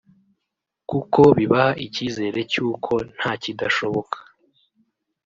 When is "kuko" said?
0.89-1.21